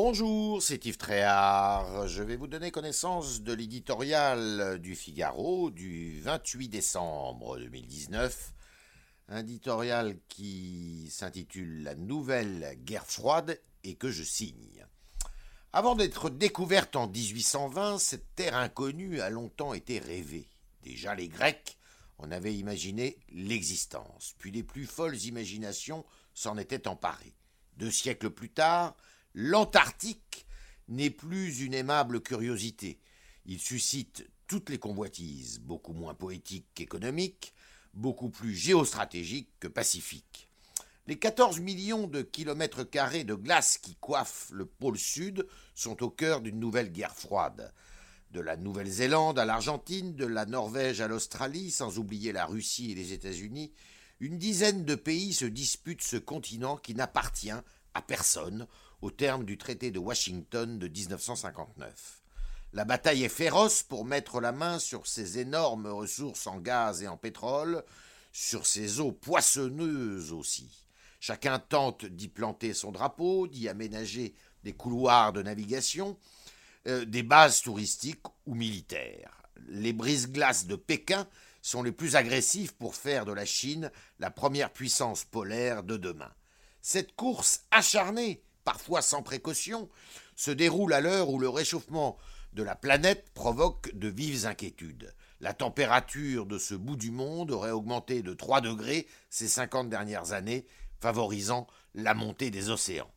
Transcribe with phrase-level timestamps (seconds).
[0.00, 2.06] Bonjour, c'est Yves Tréhard.
[2.06, 8.52] Je vais vous donner connaissance de l'éditorial du Figaro du 28 décembre 2019.
[9.26, 14.86] Un éditorial qui s'intitule La nouvelle guerre froide et que je signe.
[15.72, 20.46] Avant d'être découverte en 1820, cette terre inconnue a longtemps été rêvée.
[20.84, 21.76] Déjà les Grecs
[22.18, 26.04] en avaient imaginé l'existence, puis les plus folles imaginations
[26.34, 27.34] s'en étaient emparées.
[27.78, 28.94] Deux siècles plus tard,
[29.40, 30.46] l'Antarctique
[30.88, 32.98] n'est plus une aimable curiosité.
[33.46, 37.54] Il suscite toutes les convoitises, beaucoup moins poétiques qu'économiques,
[37.94, 40.48] beaucoup plus géostratégiques que pacifiques.
[41.06, 46.10] Les 14 millions de kilomètres carrés de glace qui coiffent le pôle sud sont au
[46.10, 47.72] cœur d'une nouvelle guerre froide.
[48.32, 52.96] De la Nouvelle-Zélande à l'Argentine, de la Norvège à l'Australie, sans oublier la Russie et
[52.96, 53.72] les États-Unis,
[54.18, 57.52] une dizaine de pays se disputent ce continent qui n'appartient
[57.94, 58.66] à personne
[59.02, 62.22] au terme du traité de Washington de 1959.
[62.72, 67.08] La bataille est féroce pour mettre la main sur ces énormes ressources en gaz et
[67.08, 67.82] en pétrole,
[68.32, 70.84] sur ces eaux poissonneuses aussi.
[71.20, 76.18] Chacun tente d'y planter son drapeau, d'y aménager des couloirs de navigation,
[76.86, 79.42] euh, des bases touristiques ou militaires.
[79.68, 81.26] Les brises-glaces de Pékin
[81.62, 86.30] sont les plus agressifs pour faire de la Chine la première puissance polaire de demain.
[86.80, 89.88] Cette course acharnée parfois sans précaution,
[90.36, 92.18] se déroule à l'heure où le réchauffement
[92.52, 95.14] de la planète provoque de vives inquiétudes.
[95.40, 100.32] La température de ce bout du monde aurait augmenté de 3 degrés ces 50 dernières
[100.32, 100.66] années,
[101.00, 103.10] favorisant la montée des océans.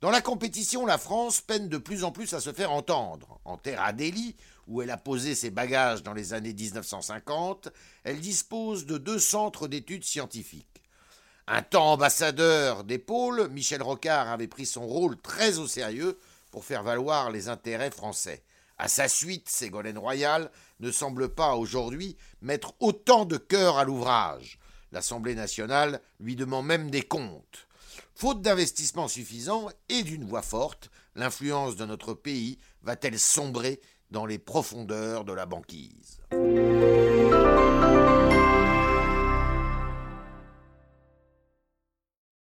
[0.00, 3.42] Dans la compétition, la France peine de plus en plus à se faire entendre.
[3.44, 4.36] En terre Delhi,
[4.68, 7.68] où elle a posé ses bagages dans les années 1950,
[8.04, 10.77] elle dispose de deux centres d'études scientifiques.
[11.50, 16.18] Un temps ambassadeur des pôles, Michel Rocard avait pris son rôle très au sérieux
[16.50, 18.42] pour faire valoir les intérêts français.
[18.76, 20.50] À sa suite, Ségolène Royal
[20.80, 24.58] ne semble pas aujourd'hui mettre autant de cœur à l'ouvrage.
[24.92, 27.66] L'Assemblée nationale lui demande même des comptes.
[28.14, 34.38] Faute d'investissement suffisant et d'une voix forte, l'influence de notre pays va-t-elle sombrer dans les
[34.38, 36.20] profondeurs de la banquise?